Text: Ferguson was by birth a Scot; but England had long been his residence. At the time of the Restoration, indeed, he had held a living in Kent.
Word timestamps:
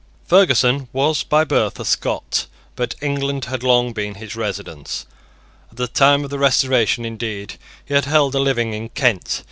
Ferguson 0.25 0.87
was 0.93 1.21
by 1.21 1.43
birth 1.43 1.79
a 1.79 1.85
Scot; 1.85 2.47
but 2.75 2.95
England 3.03 3.45
had 3.45 3.61
long 3.61 3.93
been 3.93 4.15
his 4.15 4.35
residence. 4.35 5.05
At 5.69 5.77
the 5.77 5.87
time 5.87 6.23
of 6.23 6.31
the 6.31 6.39
Restoration, 6.39 7.05
indeed, 7.05 7.59
he 7.85 7.93
had 7.93 8.05
held 8.05 8.33
a 8.33 8.39
living 8.39 8.73
in 8.73 8.89
Kent. 8.89 9.39